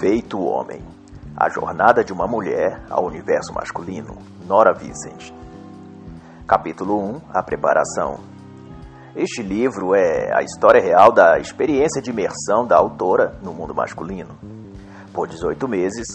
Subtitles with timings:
[0.00, 0.80] Feito homem.
[1.36, 4.16] A jornada de uma mulher ao universo masculino.
[4.46, 5.32] Nora Vicent.
[6.46, 7.20] Capítulo 1.
[7.34, 8.20] A preparação.
[9.16, 14.38] Este livro é a história real da experiência de imersão da autora no mundo masculino.
[15.12, 16.06] Por 18 meses,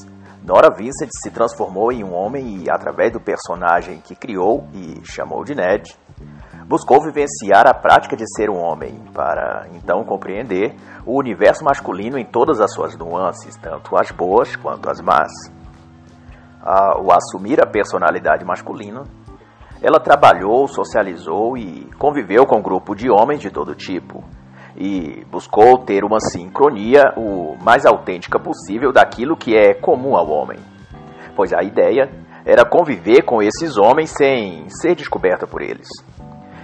[0.41, 5.43] Nora Vincent se transformou em um homem e, através do personagem que criou e chamou
[5.43, 5.93] de Ned,
[6.67, 12.25] buscou vivenciar a prática de ser um homem, para então compreender o universo masculino em
[12.25, 15.31] todas as suas nuances, tanto as boas quanto as más.
[16.61, 19.03] Ao assumir a personalidade masculina,
[19.81, 24.23] ela trabalhou, socializou e conviveu com um grupo de homens de todo tipo,
[24.75, 30.57] e buscou ter uma sincronia o mais autêntica possível daquilo que é comum ao homem,
[31.35, 32.09] pois a ideia
[32.45, 35.87] era conviver com esses homens sem ser descoberta por eles.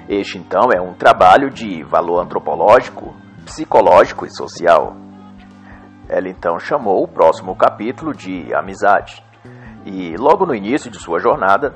[0.10, 3.14] Este, então, é um trabalho de valor antropológico,
[3.46, 4.96] psicológico e social.
[6.10, 9.24] Ela então chamou o próximo capítulo de Amizade.
[9.86, 11.76] E logo no início de sua jornada,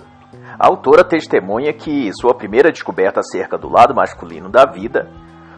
[0.57, 5.07] a autora testemunha que sua primeira descoberta acerca do lado masculino da vida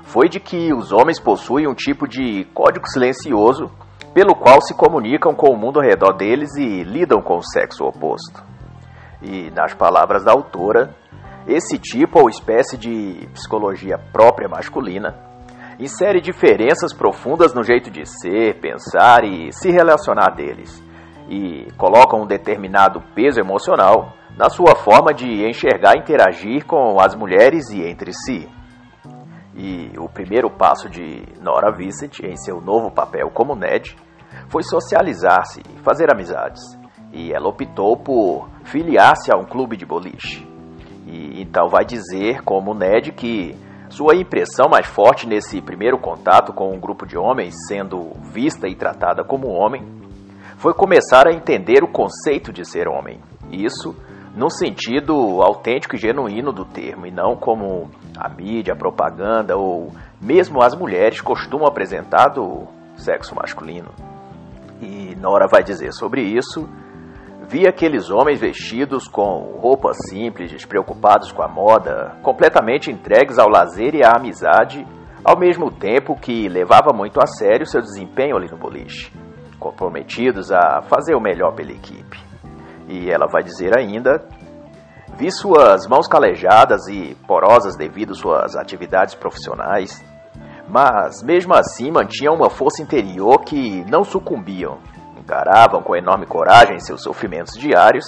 [0.03, 3.71] foi de que os homens possuem um tipo de código silencioso
[4.14, 7.86] pelo qual se comunicam com o mundo ao redor deles e lidam com o sexo
[7.86, 8.44] oposto.
[9.21, 10.94] E, nas palavras da autora,
[11.47, 15.15] esse tipo ou espécie de psicologia própria masculina
[15.79, 20.83] insere diferenças profundas no jeito de ser, pensar e se relacionar deles,
[21.29, 27.15] e coloca um determinado peso emocional na sua forma de enxergar e interagir com as
[27.15, 28.49] mulheres e entre si.
[29.53, 33.95] E o primeiro passo de Nora Vincent em seu novo papel como Ned
[34.49, 36.61] foi socializar-se e fazer amizades,
[37.13, 40.44] e ela optou por filiar-se a um clube de boliche.
[41.06, 43.56] E então vai dizer, como Ned, que
[43.89, 48.75] sua impressão mais forte nesse primeiro contato com um grupo de homens, sendo vista e
[48.75, 49.83] tratada como homem,
[50.58, 53.20] foi começar a entender o conceito de ser homem.
[53.52, 53.95] Isso
[54.36, 59.92] no sentido autêntico e genuíno do termo, e não como a mídia, a propaganda ou
[60.20, 62.67] mesmo as mulheres costumam apresentar do
[62.98, 63.92] sexo masculino.
[64.82, 66.67] E Nora vai dizer sobre isso
[67.48, 73.94] Vi aqueles homens vestidos com roupas simples, despreocupados com a moda, completamente entregues ao lazer
[73.94, 74.86] e à amizade,
[75.23, 79.14] ao mesmo tempo que levava muito a sério seu desempenho ali no boliche,
[79.60, 82.20] comprometidos a fazer o melhor pela equipe.
[82.88, 84.27] E ela vai dizer ainda:
[85.16, 90.04] Vi suas mãos calejadas e porosas devido suas atividades profissionais,
[90.67, 94.80] mas mesmo assim mantinham uma força interior que não sucumbiam
[95.25, 98.05] encaravam com enorme coragem seus sofrimentos diários,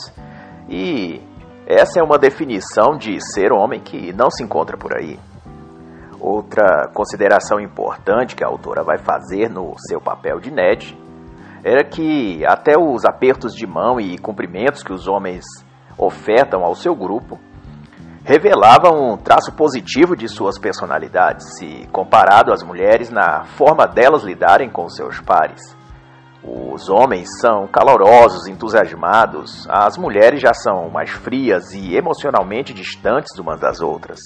[0.70, 1.20] e
[1.66, 5.20] essa é uma definição de ser homem que não se encontra por aí.
[6.20, 10.98] Outra consideração importante que a autora vai fazer no seu papel de Ned
[11.64, 15.44] era que até os apertos de mão e cumprimentos que os homens
[15.98, 17.40] ofertam ao seu grupo
[18.24, 24.70] revelavam um traço positivo de suas personalidades, se comparado às mulheres na forma delas lidarem
[24.70, 25.77] com seus pares.
[26.50, 33.60] Os homens são calorosos, entusiasmados, as mulheres já são mais frias e emocionalmente distantes umas
[33.60, 34.18] das outras.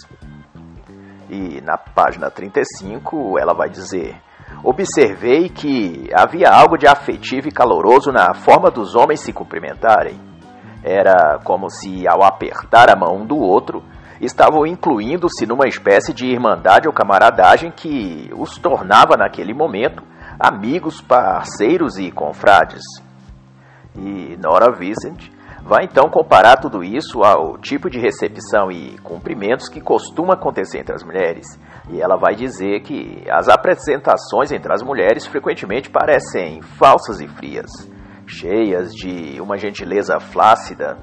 [1.27, 4.21] E na página 35 ela vai dizer:
[4.63, 10.19] Observei que havia algo de afetivo e caloroso na forma dos homens se cumprimentarem.
[10.83, 13.83] Era como se, ao apertar a mão um do outro,
[14.19, 20.03] estavam incluindo-se numa espécie de irmandade ou camaradagem que os tornava, naquele momento,
[20.41, 22.83] amigos, parceiros e confrades.
[23.95, 25.29] E Nora Vincent
[25.63, 30.95] vai então comparar tudo isso ao tipo de recepção e cumprimentos que costuma acontecer entre
[30.95, 31.45] as mulheres.
[31.89, 37.69] E ela vai dizer que as apresentações entre as mulheres frequentemente parecem falsas e frias,
[38.25, 40.97] cheias de uma gentileza flácida.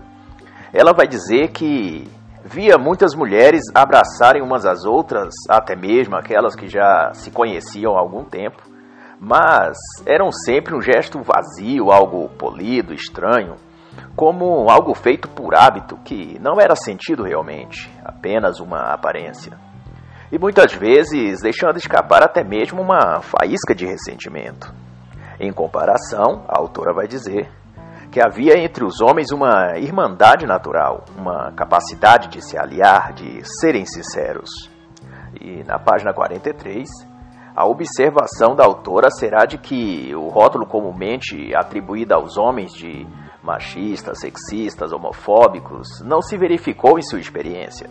[0.72, 2.09] Ela vai dizer que
[2.44, 8.01] via muitas mulheres abraçarem umas às outras, até mesmo aquelas que já se conheciam há
[8.01, 8.63] algum tempo,
[9.20, 9.76] mas
[10.06, 13.56] eram sempre um gesto vazio, algo polido, estranho,
[14.15, 19.59] como algo feito por hábito que não era sentido realmente, apenas uma aparência.
[20.30, 24.72] E muitas vezes deixando escapar até mesmo uma faísca de ressentimento.
[25.41, 27.48] Em comparação, a autora vai dizer
[28.10, 33.86] que havia entre os homens uma irmandade natural, uma capacidade de se aliar, de serem
[33.86, 34.50] sinceros.
[35.41, 36.88] E na página 43,
[37.59, 43.05] a observação da autora será de que o rótulo comumente atribuído aos homens de
[43.43, 47.91] machistas, sexistas, homofóbicos não se verificou em sua experiência.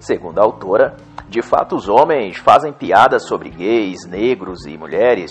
[0.00, 0.96] Segundo a autora,
[1.28, 5.30] de fato os homens fazem piadas sobre gays, negros e mulheres,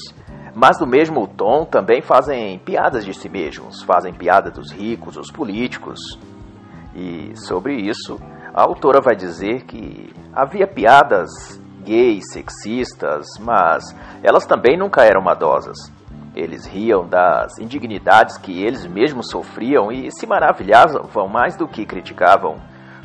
[0.56, 5.32] Mas no mesmo tom também fazem piadas de si mesmos, fazem piada dos ricos, dos
[5.32, 6.00] políticos.
[6.94, 8.20] E sobre isso,
[8.54, 13.84] a autora vai dizer que havia piadas gays, sexistas, mas
[14.24, 15.78] elas também nunca eram madosas.
[16.36, 22.58] Eles riam das indignidades que eles mesmos sofriam e se maravilhavam mais do que criticavam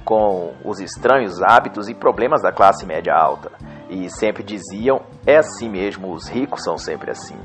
[0.05, 3.53] com os estranhos hábitos e problemas da classe média alta.
[3.91, 7.37] E sempre diziam: é assim mesmo, os ricos são sempre assim.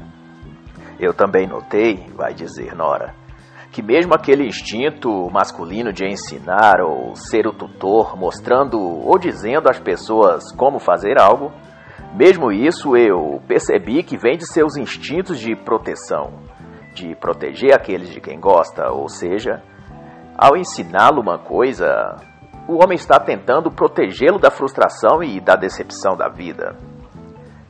[0.98, 3.14] Eu também notei, vai dizer Nora,
[3.74, 9.80] que mesmo aquele instinto masculino de ensinar ou ser o tutor, mostrando ou dizendo às
[9.80, 11.52] pessoas como fazer algo,
[12.14, 16.34] mesmo isso eu percebi que vem de seus instintos de proteção,
[16.94, 19.64] de proteger aqueles de quem gosta, ou seja,
[20.38, 22.16] ao ensiná-lo uma coisa,
[22.68, 26.78] o homem está tentando protegê-lo da frustração e da decepção da vida.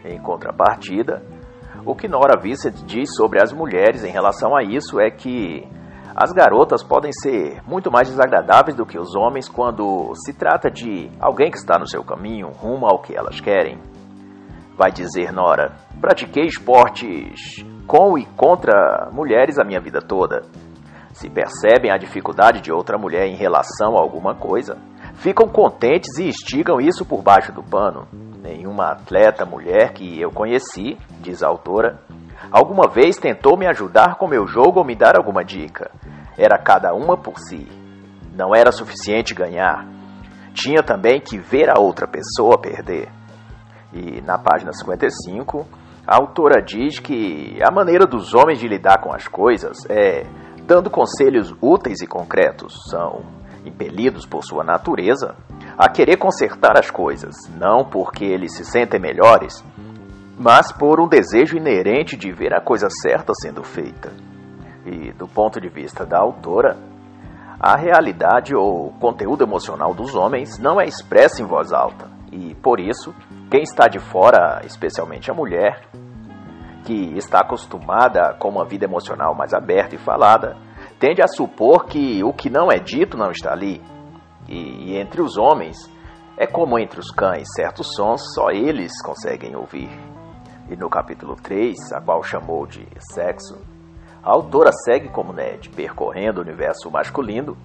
[0.03, 1.23] Em contrapartida,
[1.85, 5.65] o que Nora Vincent diz sobre as mulheres em relação a isso é que
[6.15, 11.09] as garotas podem ser muito mais desagradáveis do que os homens quando se trata de
[11.19, 13.79] alguém que está no seu caminho rumo ao que elas querem.
[14.77, 20.43] Vai dizer Nora: Pratiquei esportes com e contra mulheres a minha vida toda.
[21.13, 24.77] Se percebem a dificuldade de outra mulher em relação a alguma coisa,
[25.15, 28.07] ficam contentes e instigam isso por baixo do pano.
[28.41, 31.99] Nenhuma atleta mulher que eu conheci, diz a autora,
[32.51, 35.91] alguma vez tentou me ajudar com meu jogo ou me dar alguma dica.
[36.37, 37.67] Era cada uma por si.
[38.35, 39.87] Não era suficiente ganhar.
[40.53, 43.09] Tinha também que ver a outra pessoa perder.
[43.91, 45.67] E na página 55,
[46.05, 50.25] a autora diz que a maneira dos homens de lidar com as coisas é
[50.65, 52.73] dando conselhos úteis e concretos.
[52.89, 53.21] São
[53.65, 55.35] impelidos por sua natureza
[55.77, 59.63] a querer consertar as coisas, não porque eles se sentem melhores,
[60.37, 64.11] mas por um desejo inerente de ver a coisa certa sendo feita.
[64.85, 66.77] E do ponto de vista da autora,
[67.59, 72.79] a realidade ou conteúdo emocional dos homens não é expressa em voz alta, e por
[72.79, 73.13] isso
[73.49, 75.81] quem está de fora, especialmente a mulher,
[76.83, 80.57] que está acostumada com uma vida emocional mais aberta e falada,
[80.99, 83.81] tende a supor que o que não é dito não está ali.
[84.49, 85.77] E, e entre os homens,
[86.37, 89.89] é como entre os cães, certos sons só eles conseguem ouvir.
[90.69, 93.57] E no capítulo 3, a qual chamou de Sexo,
[94.23, 97.57] a autora segue como Ned, percorrendo o universo masculino,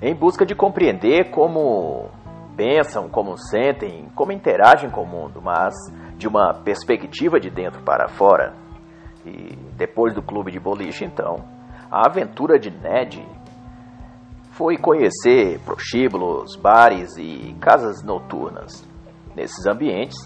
[0.00, 2.08] em busca de compreender como
[2.56, 5.74] pensam, como sentem, como interagem com o mundo, mas
[6.16, 8.54] de uma perspectiva de dentro para fora.
[9.26, 11.44] E depois do clube de boliche, então,
[11.90, 13.26] a aventura de Ned
[14.52, 18.86] foi conhecer prostíbulos, bares e casas noturnas.
[19.34, 20.16] Nesses ambientes,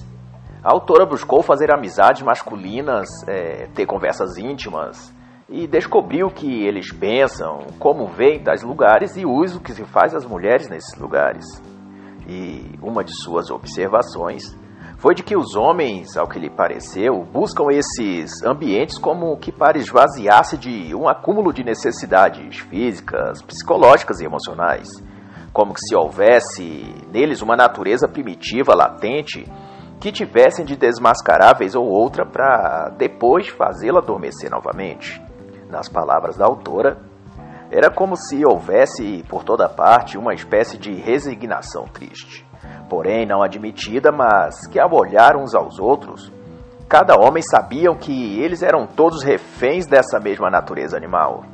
[0.63, 5.15] a autora buscou fazer amizades masculinas, é, ter conversas íntimas
[5.49, 10.13] e descobriu que eles pensam, como veem tais lugares e o uso que se faz
[10.13, 11.45] das mulheres nesses lugares.
[12.29, 14.43] E uma de suas observações
[14.99, 19.79] foi de que os homens, ao que lhe pareceu, buscam esses ambientes como que para
[19.79, 24.89] esvaziar-se de um acúmulo de necessidades físicas, psicológicas e emocionais,
[25.53, 29.47] como que se houvesse neles uma natureza primitiva latente
[30.01, 35.21] que tivessem de desmascarar vez ou outra para depois fazê-la adormecer novamente.
[35.69, 36.99] Nas palavras da autora,
[37.71, 42.47] era como se houvesse por toda parte uma espécie de resignação triste,
[42.89, 46.33] porém não admitida, mas que ao olhar uns aos outros,
[46.89, 51.45] cada homem sabiam que eles eram todos reféns dessa mesma natureza animal.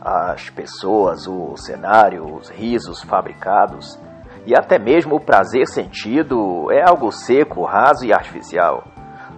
[0.00, 3.98] As pessoas, o cenário, os risos fabricados
[4.46, 8.84] e até mesmo o prazer sentido é algo seco, raso e artificial.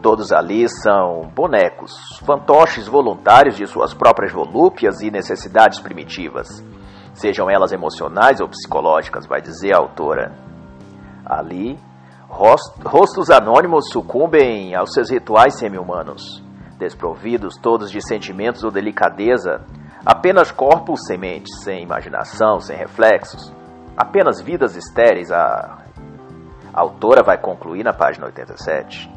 [0.02, 1.92] Todos ali são bonecos,
[2.24, 6.48] fantoches voluntários de suas próprias volúpias e necessidades primitivas,
[7.14, 10.32] sejam elas emocionais ou psicológicas, vai dizer a autora.
[11.24, 11.78] Ali,
[12.28, 16.44] rostos anônimos sucumbem aos seus rituais semi-humanos,
[16.78, 19.64] desprovidos todos de sentimentos ou delicadeza,
[20.04, 23.52] apenas corpos sementes, sem imaginação, sem reflexos,
[23.96, 25.30] apenas vidas estéreis.
[25.30, 25.86] A,
[26.76, 29.10] autora vai concluir na página 87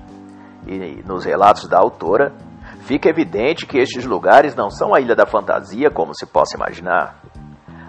[0.65, 2.33] e nos relatos da autora,
[2.81, 7.19] fica evidente que estes lugares não são a ilha da fantasia como se possa imaginar.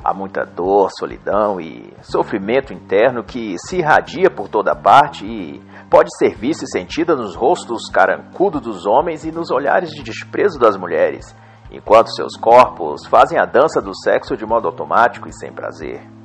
[0.02, 6.08] Há muita dor, solidão e sofrimento interno que se irradia por toda parte e pode
[6.16, 10.76] ser vista e sentida nos rostos carancudos dos homens e nos olhares de desprezo das
[10.76, 11.36] mulheres,
[11.70, 16.19] enquanto seus corpos fazem a dança do sexo de modo automático e sem prazer.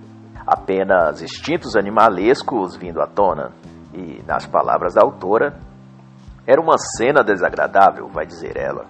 [0.45, 3.51] Apenas instintos animalescos vindo à tona.
[3.93, 5.57] E, nas palavras da autora,
[6.45, 8.85] era uma cena desagradável, vai dizer ela.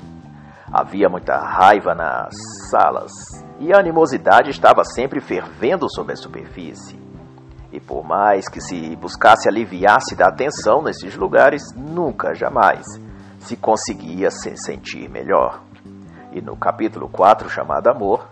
[0.71, 2.33] Havia muita raiva nas
[2.69, 3.12] salas
[3.59, 7.00] e a animosidade estava sempre fervendo sobre a superfície.
[7.71, 12.83] E por mais que se buscasse aliviar-se da tensão nesses lugares, nunca, jamais
[13.39, 15.62] se conseguia se sentir melhor.
[16.31, 18.27] E no capítulo 4, chamado Amor,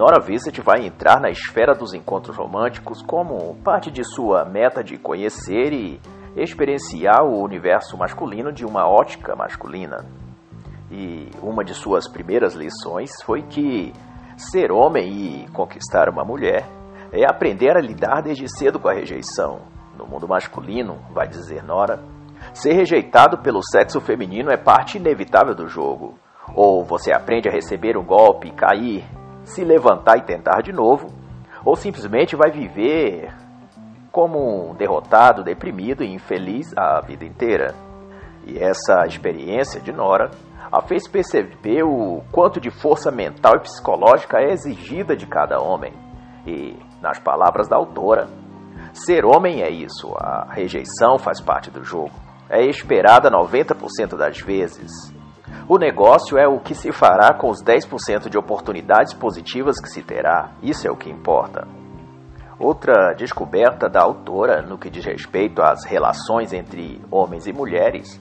[0.00, 4.96] Nora Vincent vai entrar na esfera dos encontros românticos como parte de sua meta de
[4.96, 6.00] conhecer e
[6.34, 10.06] experienciar o universo masculino de uma ótica masculina.
[10.90, 13.92] E uma de suas primeiras lições foi que
[14.38, 16.66] ser homem e conquistar uma mulher
[17.12, 19.60] é aprender a lidar desde cedo com a rejeição.
[19.98, 22.02] No mundo masculino, vai dizer Nora,
[22.54, 26.18] ser rejeitado pelo sexo feminino é parte inevitável do jogo.
[26.54, 29.04] Ou você aprende a receber um golpe, cair,
[29.50, 31.08] se levantar e tentar de novo,
[31.64, 33.32] ou simplesmente vai viver
[34.10, 37.74] como um derrotado, deprimido e infeliz a vida inteira.
[38.46, 40.30] E essa experiência de Nora
[40.72, 45.92] a fez perceber o quanto de força mental e psicológica é exigida de cada homem.
[46.46, 48.28] E, nas palavras da autora,
[48.92, 52.12] ser homem é isso, a rejeição faz parte do jogo.
[52.48, 54.90] É esperada 90% das vezes.
[55.72, 60.02] O negócio é o que se fará com os 10% de oportunidades positivas que se
[60.02, 60.50] terá.
[60.60, 61.64] Isso é o que importa.
[62.58, 68.20] Outra descoberta da autora no que diz respeito às relações entre homens e mulheres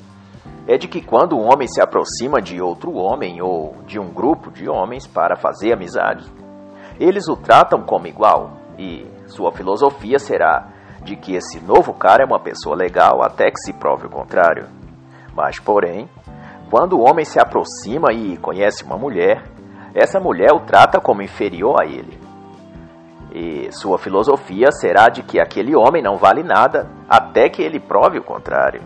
[0.68, 4.52] é de que quando um homem se aproxima de outro homem ou de um grupo
[4.52, 6.32] de homens para fazer amizade,
[7.00, 10.68] eles o tratam como igual e sua filosofia será
[11.02, 14.68] de que esse novo cara é uma pessoa legal até que se prove o contrário.
[15.34, 16.08] Mas, porém,
[16.70, 19.44] quando o homem se aproxima e conhece uma mulher,
[19.94, 22.20] essa mulher o trata como inferior a ele.
[23.34, 28.20] E sua filosofia será de que aquele homem não vale nada até que ele prove
[28.20, 28.82] o contrário.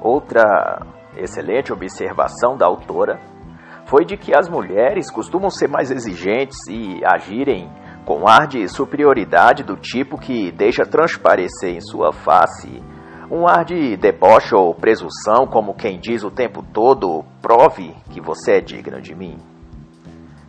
[0.00, 0.80] Outra
[1.16, 3.18] excelente observação da autora
[3.86, 7.70] foi de que as mulheres costumam ser mais exigentes e agirem
[8.04, 12.82] com ar de superioridade do tipo que deixa transparecer em sua face
[13.30, 18.58] um ar de deboche ou presunção, como quem diz o tempo todo: prove que você
[18.58, 19.38] é digno de mim.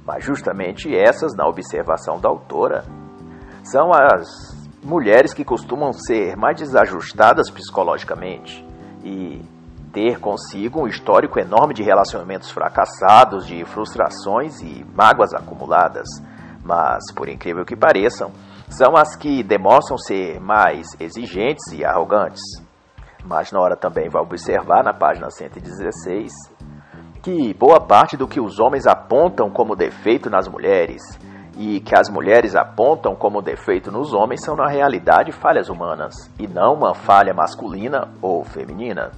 [0.06, 2.86] Mas justamente essas, na observação da autora,
[3.64, 4.28] são as
[4.84, 8.64] mulheres que costumam ser mais desajustadas psicologicamente
[9.04, 9.42] e
[9.92, 16.08] ter consigo um histórico enorme de relacionamentos fracassados, de frustrações e mágoas acumuladas.
[16.64, 18.32] Mas, por incrível que pareçam,
[18.70, 22.42] são as que demonstram ser mais exigentes e arrogantes.
[23.26, 26.32] Mas Nora também vai observar na página 116
[27.24, 31.02] que boa parte do que os homens apontam como defeito nas mulheres
[31.58, 36.48] e que as mulheres apontam como defeito nos homens são na realidade falhas humanas e
[36.48, 39.12] não uma falha masculina ou feminina.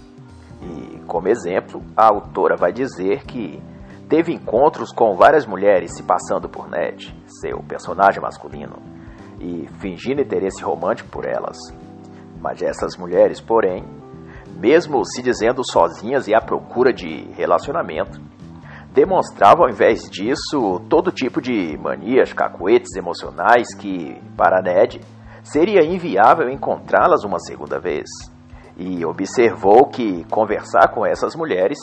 [0.62, 3.62] E como exemplo, a autora vai dizer que
[4.08, 8.78] teve encontros com várias mulheres se passando por Ned, seu personagem masculino,
[9.40, 11.58] e fingindo interesse romântico por elas.
[12.42, 13.84] Mas essas mulheres, porém,
[14.60, 18.20] mesmo se dizendo sozinhas e à procura de relacionamento,
[18.94, 25.00] demonstravam ao invés disso todo tipo de manias, cacuetes emocionais que, para Ned,
[25.44, 28.08] seria inviável encontrá-las uma segunda vez.
[28.76, 31.78] E observou que conversar com essas mulheres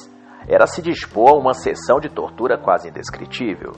[0.49, 3.73] era se dispor a uma sessão de tortura quase indescritível.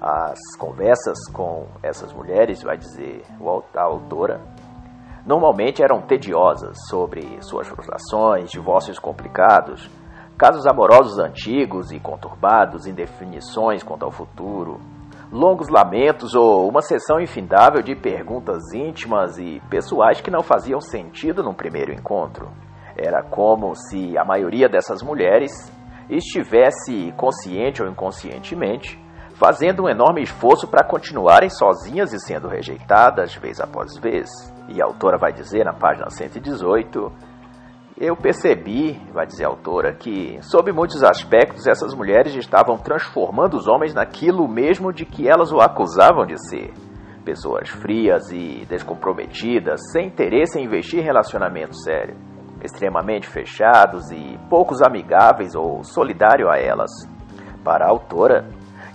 [0.00, 3.22] As conversas com essas mulheres, vai dizer
[3.76, 4.40] a autora,
[5.24, 9.90] normalmente eram tediosas sobre suas frustrações, divórcios complicados,
[10.38, 14.80] casos amorosos antigos e conturbados, indefinições quanto ao futuro,
[15.30, 21.42] longos lamentos ou uma sessão infindável de perguntas íntimas e pessoais que não faziam sentido
[21.42, 22.50] num primeiro encontro.
[22.96, 25.50] Era como se a maioria dessas mulheres
[26.08, 28.98] estivesse, consciente ou inconscientemente,
[29.40, 34.28] fazendo um enorme esforço para continuarem sozinhas e sendo rejeitadas vez após vez.
[34.68, 37.10] E a autora vai dizer na página 118:
[37.98, 43.66] Eu percebi, vai dizer a autora, que, sob muitos aspectos, essas mulheres estavam transformando os
[43.66, 46.74] homens naquilo mesmo de que elas o acusavam de ser.
[47.24, 52.28] Pessoas frias e descomprometidas, sem interesse em investir em relacionamento sério
[52.62, 56.90] extremamente fechados e poucos amigáveis ou solidários a elas.
[57.64, 58.46] Para a autora,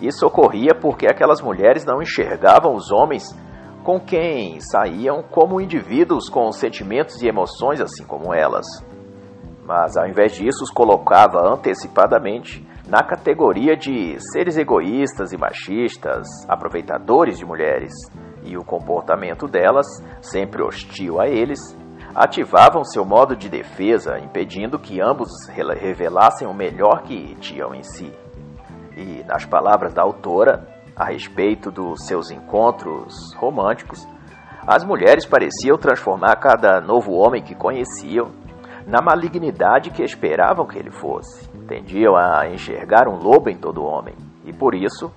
[0.01, 3.23] isso ocorria porque aquelas mulheres não enxergavam os homens
[3.83, 8.65] com quem saíam como indivíduos com sentimentos e emoções assim como elas.
[9.63, 17.37] Mas ao invés disso, os colocava antecipadamente na categoria de seres egoístas e machistas, aproveitadores
[17.37, 17.91] de mulheres,
[18.43, 19.87] e o comportamento delas,
[20.21, 21.59] sempre hostil a eles,
[22.15, 28.24] ativavam seu modo de defesa, impedindo que ambos revelassem o melhor que tinham em si.
[28.95, 34.07] E nas palavras da autora, a respeito dos seus encontros românticos,
[34.65, 38.31] as mulheres pareciam transformar cada novo homem que conheciam
[38.87, 41.47] na malignidade que esperavam que ele fosse.
[41.67, 45.11] Tendiam a enxergar um lobo em todo homem e, por isso,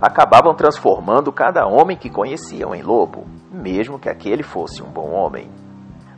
[0.00, 5.50] acabavam transformando cada homem que conheciam em lobo, mesmo que aquele fosse um bom homem.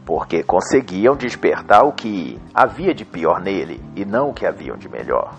[0.05, 4.89] Porque conseguiam despertar o que havia de pior nele e não o que haviam de
[4.89, 5.35] melhor.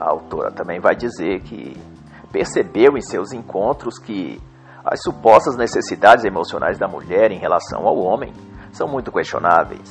[0.00, 1.76] A autora também vai dizer que
[2.30, 4.40] percebeu em seus encontros que
[4.84, 8.32] as supostas necessidades emocionais da mulher em relação ao homem
[8.72, 9.90] são muito questionáveis.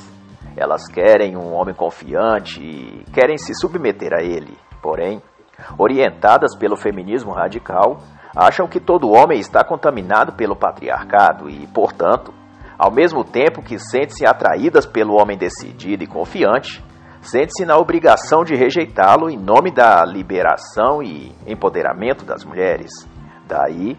[0.56, 4.56] Elas querem um homem confiante e querem se submeter a ele.
[4.80, 5.20] Porém,
[5.76, 7.98] orientadas pelo feminismo radical,
[8.34, 12.32] acham que todo homem está contaminado pelo patriarcado e, portanto,
[12.78, 16.82] ao mesmo tempo que sentem-se atraídas pelo homem decidido e confiante,
[17.28, 22.90] sentem-se na obrigação de rejeitá-lo em nome da liberação e empoderamento das mulheres.
[23.46, 23.96] Daí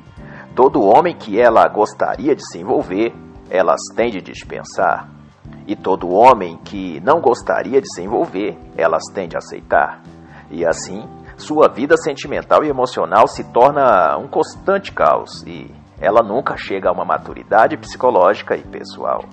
[0.57, 3.13] Todo homem que ela gostaria de se envolver,
[3.48, 5.07] elas têm de dispensar.
[5.67, 10.01] E todo homem que não gostaria de se envolver, elas têm de aceitar.
[10.50, 11.07] E assim,
[11.38, 16.91] sua vida sentimental e emocional se torna um constante caos e ela nunca chega a
[16.91, 19.25] uma maturidade psicológica e pessoal.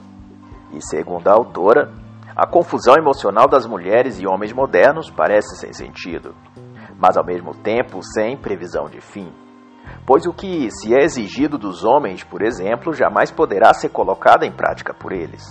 [0.75, 1.91] E segundo a autora,
[2.37, 6.35] a confusão emocional das mulheres e homens modernos parece sem sentido,
[6.99, 9.33] mas ao mesmo tempo sem previsão de fim
[10.07, 14.53] pois o que se é exigido dos homens, por exemplo, jamais poderá ser colocado em
[14.53, 15.43] prática por eles,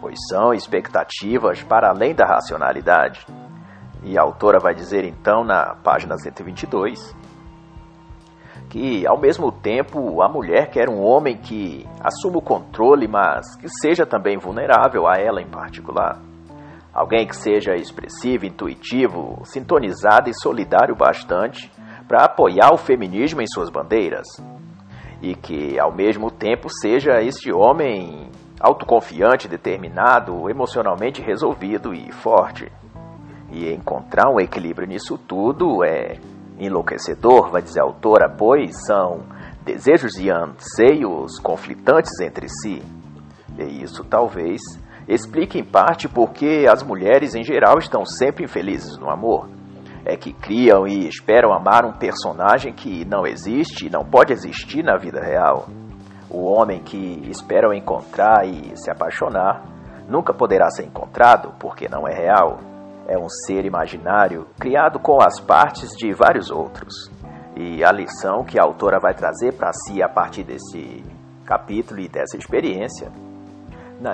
[0.00, 3.26] pois são expectativas para além da racionalidade.
[4.02, 7.14] E a autora vai dizer então na página 122
[8.76, 13.66] que, ao mesmo tempo, a mulher quer um homem que assuma o controle, mas que
[13.80, 16.20] seja também vulnerável a ela em particular.
[16.92, 21.72] Alguém que seja expressivo, intuitivo, sintonizado e solidário bastante
[22.06, 24.26] para apoiar o feminismo em suas bandeiras
[25.22, 32.70] e que, ao mesmo tempo, seja este homem autoconfiante, determinado, emocionalmente resolvido e forte.
[33.50, 36.18] E encontrar um equilíbrio nisso tudo é
[36.58, 39.20] enlouquecedor, vai dizer a autora, pois são
[39.64, 42.82] desejos e anseios conflitantes entre si.
[43.58, 44.60] E isso talvez
[45.08, 49.48] explique em parte porque as mulheres em geral estão sempre infelizes no amor
[50.06, 54.84] é que criam e esperam amar um personagem que não existe e não pode existir
[54.84, 55.66] na vida real.
[56.30, 59.64] O homem que esperam encontrar e se apaixonar
[60.08, 62.60] nunca poderá ser encontrado porque não é real.
[63.08, 67.10] É um ser imaginário criado com as partes de vários outros.
[67.54, 71.02] E a lição que a autora vai trazer para si a partir desse
[71.44, 73.10] capítulo e dessa experiência,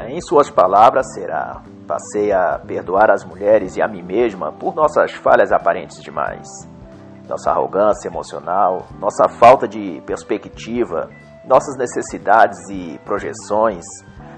[0.09, 5.13] em suas palavras, será: Passei a perdoar as mulheres e a mim mesma por nossas
[5.13, 6.47] falhas aparentes demais.
[7.29, 11.09] Nossa arrogância emocional, nossa falta de perspectiva,
[11.45, 13.85] nossas necessidades e projeções,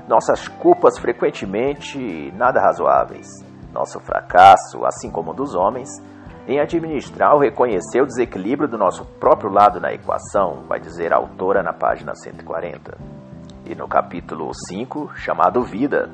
[0.08, 3.26] nossas culpas frequentemente nada razoáveis,
[3.74, 5.90] nosso fracasso, assim como dos homens,
[6.46, 11.16] em administrar ou reconhecer o desequilíbrio do nosso próprio lado na equação, vai dizer a
[11.16, 12.96] autora na página 140.
[13.66, 16.10] E no capítulo 5, chamado Vida,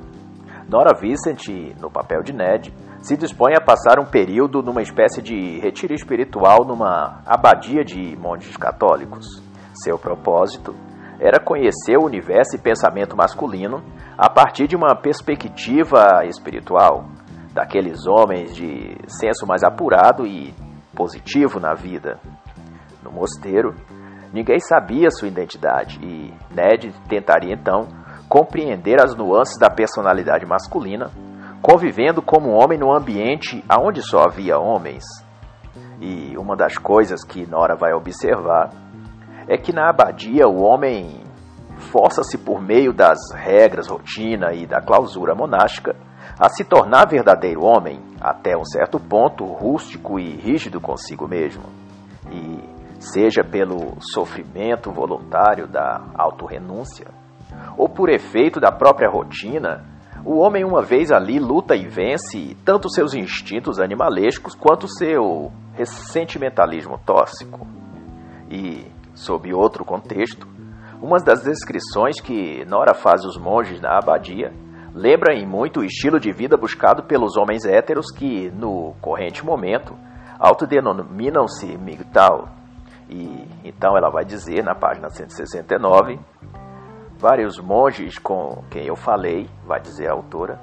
[0.69, 1.49] Nora Vicent,
[1.81, 6.65] no papel de Ned, se dispõe a passar um período numa espécie de retiro espiritual
[6.65, 9.43] numa abadia de monges católicos.
[9.83, 10.75] Seu propósito
[11.19, 13.83] era conhecer o universo e pensamento masculino
[14.17, 17.05] a partir de uma perspectiva espiritual,
[17.53, 20.55] daqueles homens de senso mais apurado e
[20.95, 22.19] positivo na vida.
[23.03, 23.75] No mosteiro,
[24.33, 27.89] ninguém sabia sua identidade e Ned tentaria então
[28.29, 31.11] compreender as nuances da personalidade masculina,
[31.61, 35.05] convivendo como homem no ambiente onde só havia homens.
[36.01, 38.71] E uma das coisas que Nora vai observar
[39.49, 41.21] é que na abadia o homem
[41.91, 45.97] força-se por meio das regras, rotina e da clausura monástica
[46.39, 51.65] a se tornar verdadeiro homem, até um certo ponto rústico e rígido consigo mesmo.
[52.31, 57.09] E seja pelo sofrimento voluntário da autorrenúncia,
[57.77, 59.85] ou por efeito da própria rotina,
[60.25, 66.99] o homem, uma vez ali, luta e vence tanto seus instintos animalescos quanto seu ressentimentalismo
[67.07, 67.67] tóxico.
[68.51, 70.47] E, sob outro contexto,
[71.01, 74.53] uma das descrições que Nora faz dos monges na abadia
[74.95, 79.97] lembra em muito o estilo de vida buscado pelos homens héteros que, no corrente momento,
[80.39, 82.49] autodenominam-se migtal.
[83.09, 86.19] E então ela vai dizer na página 169
[87.21, 90.59] Vários monges com quem eu falei, vai dizer a autora,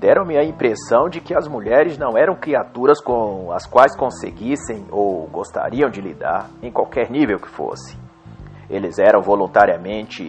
[0.00, 5.28] deram-me a impressão de que as mulheres não eram criaturas com as quais conseguissem ou
[5.28, 7.96] gostariam de lidar, em qualquer nível que fosse.
[8.68, 10.24] Eles eram voluntariamente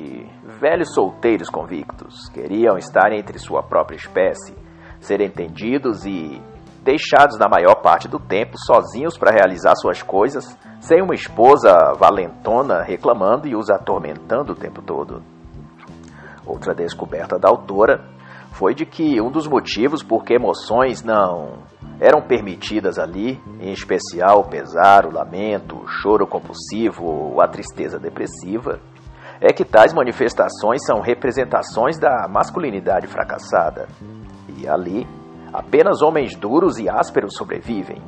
[0.60, 4.56] velhos solteiros convictos, queriam estar entre sua própria espécie,
[5.00, 6.42] ser entendidos e
[6.84, 12.82] deixados na maior parte do tempo sozinhos para realizar suas coisas, sem uma esposa valentona
[12.84, 15.22] reclamando e os atormentando o tempo todo.
[16.46, 18.06] Outra descoberta da autora
[18.52, 21.64] foi de que um dos motivos por que emoções não
[22.00, 27.98] eram permitidas ali, em especial o pesar, o lamento, o choro compulsivo ou a tristeza
[28.00, 28.80] depressiva,
[29.42, 33.88] é que tais manifestações são representações da masculinidade fracassada.
[34.58, 35.08] E ali,
[35.54, 38.02] apenas homens duros e ásperos sobrevivem.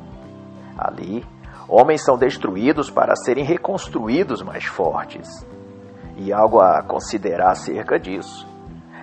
[0.76, 1.24] Ali,
[1.68, 5.46] homens são destruídos para serem reconstruídos mais fortes.
[6.16, 8.48] E algo a considerar acerca disso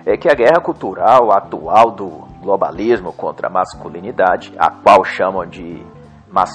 [0.06, 5.84] é que a guerra cultural atual do globalismo contra a masculinidade, a qual chamam de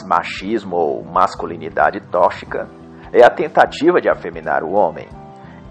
[0.08, 2.68] machismo ou masculinidade tóxica,
[3.12, 5.08] é a tentativa de afeminar o homem.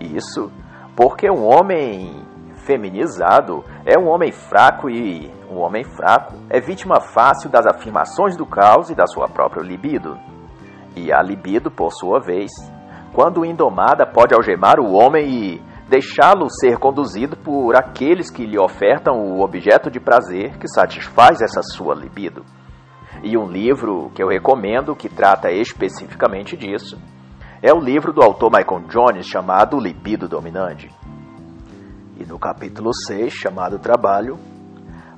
[0.01, 0.49] Isso
[0.95, 2.25] porque um homem
[2.65, 8.47] feminizado é um homem fraco e um homem fraco é vítima fácil das afirmações do
[8.47, 10.17] caos e da sua própria libido.
[10.95, 12.53] E a libido, por sua vez,
[13.13, 19.13] quando indomada, pode algemar o homem e deixá-lo ser conduzido por aqueles que lhe ofertam
[19.13, 22.47] o objeto de prazer que satisfaz essa sua libido.
[23.23, 26.99] E um livro que eu recomendo que trata especificamente disso
[27.61, 30.91] é o livro do autor Michael Jones chamado Libido Dominante.
[32.19, 34.39] E no capítulo 6, chamado Trabalho,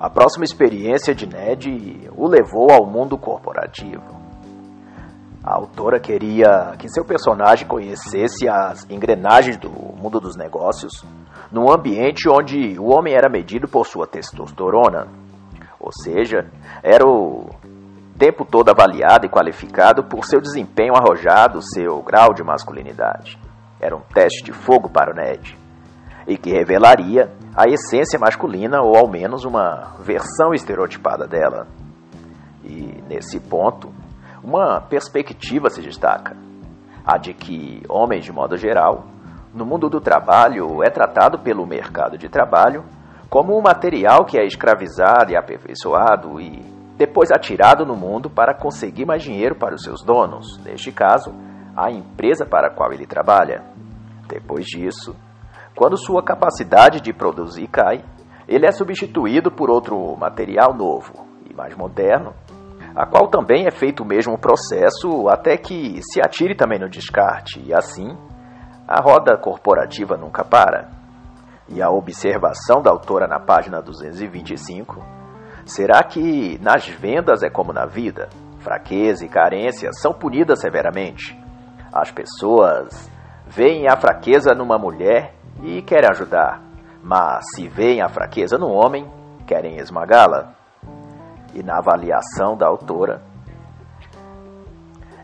[0.01, 4.24] a próxima experiência de Ned o levou ao mundo corporativo.
[5.45, 11.05] A autora queria que seu personagem conhecesse as engrenagens do mundo dos negócios
[11.53, 15.07] num ambiente onde o homem era medido por sua testosterona,
[15.79, 16.51] ou seja,
[16.83, 17.51] era o
[18.19, 23.39] tempo todo avaliado e qualificado por seu desempenho arrojado, seu grau de masculinidade.
[23.79, 25.59] Era um teste de fogo para o Ned
[26.27, 31.67] e que revelaria a essência masculina ou ao menos uma versão estereotipada dela.
[32.65, 33.93] E nesse ponto,
[34.45, 36.37] uma perspectiva se destaca:
[37.05, 39.07] a de que homens, de modo geral,
[39.55, 42.85] no mundo do trabalho é tratado pelo mercado de trabalho
[43.31, 46.63] como um material que é escravizado e aperfeiçoado e
[46.97, 51.35] depois atirado no mundo para conseguir mais dinheiro para os seus donos, neste caso,
[51.77, 53.65] a empresa para a qual ele trabalha.
[54.29, 55.17] Depois disso,
[55.75, 58.05] quando sua capacidade de produzir cai,
[58.47, 62.33] ele é substituído por outro material novo e mais moderno
[62.95, 67.61] a qual também é feito o mesmo processo até que se atire também no descarte,
[67.61, 68.17] e assim
[68.87, 70.91] a roda corporativa nunca para.
[71.69, 75.03] E a observação da autora na página 225
[75.65, 78.29] será que nas vendas é como na vida,
[78.61, 81.37] fraqueza e carência são punidas severamente.
[81.93, 83.11] As pessoas
[83.47, 86.61] veem a fraqueza numa mulher e querem ajudar,
[87.03, 89.11] mas se veem a fraqueza no homem,
[89.47, 90.55] querem esmagá-la
[91.55, 93.23] e na avaliação da autora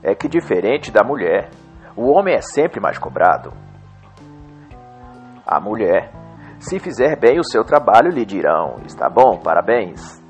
[0.02, 1.50] é que, diferente da mulher,
[1.96, 3.52] o homem é sempre mais cobrado.
[5.46, 6.10] A mulher,
[6.58, 10.22] se fizer bem o seu trabalho, lhe dirão: está bom, parabéns.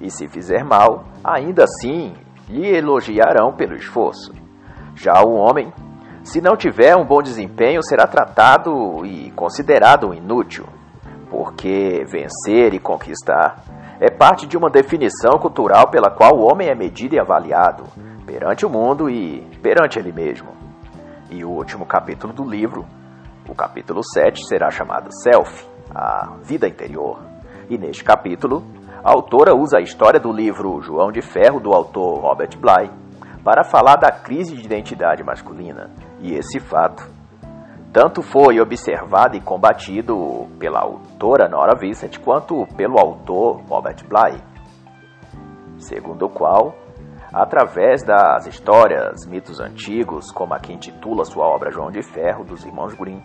[0.00, 2.14] E se fizer mal, ainda assim
[2.48, 4.32] lhe elogiarão pelo esforço.
[4.94, 5.72] Já o homem,
[6.22, 10.66] se não tiver um bom desempenho, será tratado e considerado inútil,
[11.30, 13.62] porque vencer e conquistar
[14.00, 17.84] é parte de uma definição cultural pela qual o homem é medido e avaliado
[18.24, 20.48] perante o mundo e perante ele mesmo.
[21.30, 22.86] E o último capítulo do livro,
[23.46, 27.20] o capítulo 7, será chamado Self, a vida interior.
[27.68, 28.64] E neste capítulo,
[29.04, 32.90] a autora usa a história do livro João de Ferro, do autor Robert Bly,
[33.44, 35.90] para falar da crise de identidade masculina.
[36.20, 37.06] E esse fato
[37.92, 44.40] tanto foi observado e combatido pela autora Nora Vincent quanto pelo autor Robert Bly,
[45.78, 46.74] segundo o qual,
[47.32, 52.64] através das histórias, mitos antigos, como a que intitula sua obra João de Ferro, dos
[52.64, 53.22] irmãos Grimm,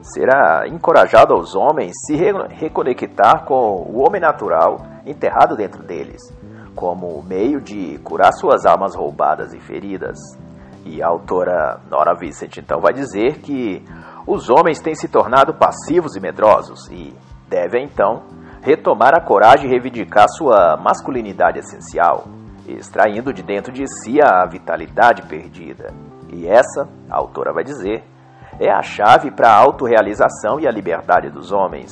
[0.00, 2.16] será encorajado aos homens se
[2.54, 6.22] reconectar com o homem natural enterrado dentro deles,
[6.74, 10.18] como meio de curar suas almas roubadas e feridas.
[10.88, 13.84] E a autora Nora Vincent então vai dizer que
[14.24, 17.12] os homens têm se tornado passivos e medrosos e
[17.48, 18.22] devem então
[18.62, 22.28] retomar a coragem e reivindicar sua masculinidade essencial,
[22.68, 25.92] extraindo de dentro de si a vitalidade perdida.
[26.32, 28.04] E essa, a autora vai dizer,
[28.60, 31.90] é a chave para a autorrealização e a liberdade dos homens.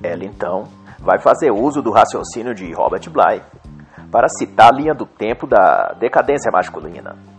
[0.00, 0.64] Ela então
[1.00, 3.42] vai fazer uso do raciocínio de Robert Bly
[4.12, 7.35] para citar a linha do tempo da decadência masculina.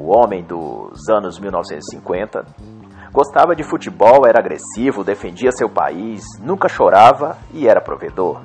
[0.00, 2.42] O homem dos anos 1950
[3.12, 8.40] gostava de futebol, era agressivo, defendia seu país, nunca chorava e era provedor.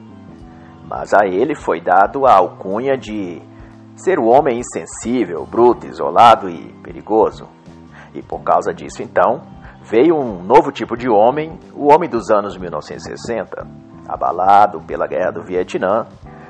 [0.86, 3.42] Mas a ele foi dado a alcunha de
[3.96, 7.48] ser o homem insensível, bruto, isolado e perigoso.
[8.14, 9.42] E por causa disso, então,
[9.82, 13.66] veio um novo tipo de homem, o homem dos anos 1960,
[14.10, 16.06] abalado pela guerra do Vietnã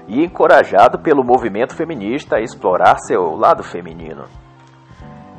[0.08, 4.24] e encorajado pelo movimento feminista a explorar seu lado feminino.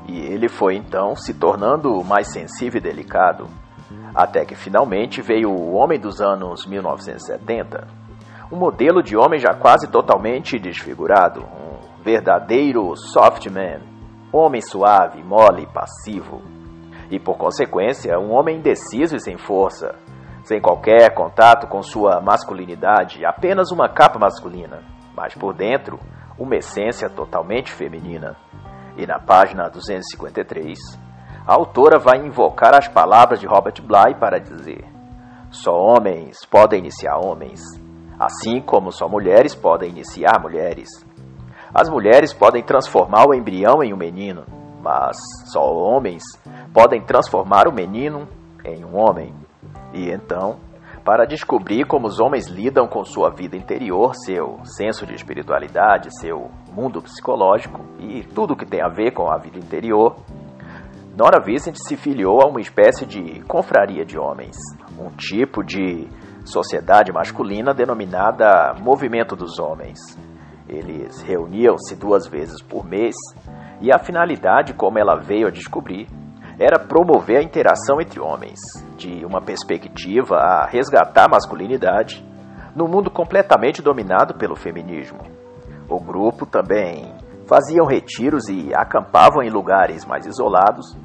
[0.09, 3.49] E ele foi então se tornando mais sensível e delicado,
[4.15, 7.87] até que finalmente veio o homem dos anos 1970,
[8.51, 13.81] um modelo de homem já quase totalmente desfigurado, um verdadeiro soft man,
[14.33, 16.41] homem suave, mole e passivo,
[17.11, 19.95] e por consequência, um homem indeciso e sem força,
[20.45, 24.83] sem qualquer contato com sua masculinidade, apenas uma capa masculina,
[25.17, 25.99] mas por dentro,
[26.39, 28.37] uma essência totalmente feminina.
[28.97, 30.79] E na página 253,
[31.47, 34.85] a autora vai invocar as palavras de Robert Bly para dizer:
[35.51, 37.61] Só homens podem iniciar homens,
[38.19, 40.89] assim como só mulheres podem iniciar mulheres.
[41.75, 44.45] As mulheres podem transformar o embrião em um menino,
[44.83, 45.17] mas
[45.53, 46.23] só homens
[46.73, 48.27] podem transformar o menino
[48.65, 49.35] em um homem.
[49.93, 50.57] E então,
[51.07, 56.51] para descobrir como os homens lidam com sua vida interior, seu senso de espiritualidade, seu
[56.73, 60.17] mundo psicológico e tudo que tem a ver com a vida interior,
[61.17, 64.57] Nora Vicente se filiou a uma espécie de confraria de homens,
[64.99, 66.09] um tipo de
[66.45, 69.99] sociedade masculina denominada Movimento dos Homens.
[70.69, 73.15] Eles reuniam-se duas vezes por mês
[73.81, 76.09] e a finalidade, como ela veio a descobrir,
[76.59, 78.59] era promover a interação entre homens,
[78.97, 82.25] de uma perspectiva a resgatar a masculinidade
[82.75, 85.19] no mundo completamente dominado pelo feminismo.
[85.89, 87.15] O grupo também
[87.47, 90.97] faziam retiros e acampavam em lugares mais isolados,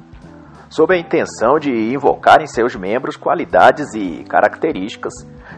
[0.68, 5.12] sob a intenção de invocar em seus membros qualidades e características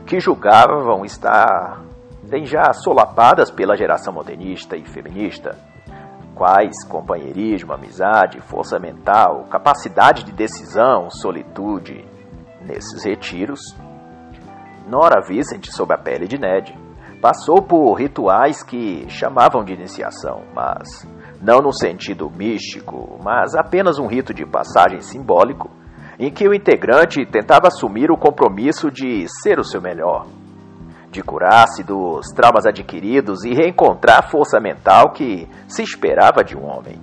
[0.04, 1.82] que julgavam estar
[2.42, 5.56] já solapadas pela geração modernista e feminista
[6.34, 12.04] quais companheirismo, amizade, força mental, capacidade de decisão, solitude.
[12.60, 13.60] Nesses retiros,
[14.88, 16.74] Nora Vicente, sob a pele de Ned,
[17.20, 21.06] passou por rituais que chamavam de iniciação, mas
[21.42, 25.70] não no sentido místico, mas apenas um rito de passagem simbólico
[26.18, 30.26] em que o integrante tentava assumir o compromisso de ser o seu melhor
[31.14, 36.64] de curar-se dos traumas adquiridos e reencontrar a força mental que se esperava de um
[36.64, 37.00] homem.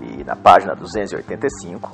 [0.00, 1.90] E na página 285,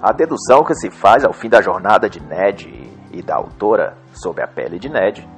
[0.00, 2.68] a dedução que se faz ao fim da jornada de Ned
[3.12, 5.28] e da autora sob a pele de Ned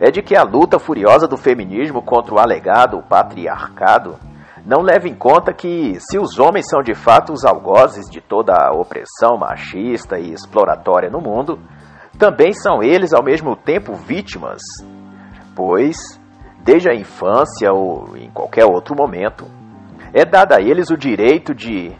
[0.00, 4.16] é de que a luta furiosa do feminismo contra o alegado patriarcado
[4.66, 8.52] não leva em conta que, se os homens são de fato os algozes de toda
[8.52, 11.56] a opressão machista e exploratória no mundo,
[12.16, 14.60] também são eles ao mesmo tempo vítimas,
[15.54, 15.96] pois,
[16.64, 19.46] desde a infância ou em qualquer outro momento,
[20.12, 21.92] é dado a eles o direito de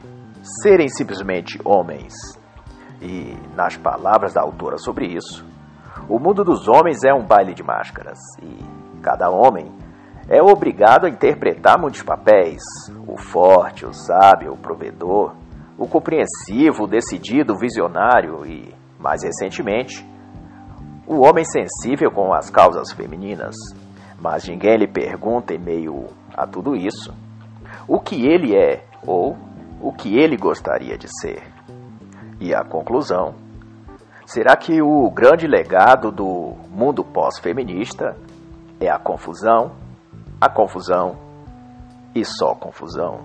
[0.62, 2.14] serem simplesmente homens.
[3.00, 5.44] E, nas palavras da autora sobre isso,
[6.08, 8.58] o mundo dos homens é um baile de máscaras e
[9.02, 9.70] cada homem
[10.28, 12.62] é obrigado a interpretar muitos papéis:
[13.06, 15.34] o forte, o sábio, o provedor,
[15.78, 18.74] o compreensivo, o decidido, o visionário e
[19.06, 20.04] mais recentemente,
[21.06, 23.54] o homem sensível com as causas femininas.
[24.18, 27.14] Mas ninguém lhe pergunta, em meio a tudo isso,
[27.86, 29.36] o que ele é ou
[29.80, 31.40] o que ele gostaria de ser.
[32.40, 33.36] E a conclusão:
[34.26, 38.16] será que o grande legado do mundo pós-feminista
[38.80, 39.70] é a confusão,
[40.40, 41.16] a confusão
[42.12, 43.20] e só confusão?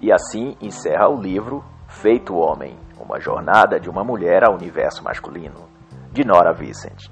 [0.00, 1.62] E assim encerra o livro
[1.92, 5.68] Feito Homem uma jornada de uma mulher ao universo masculino,
[6.12, 7.10] de Nora Vicent.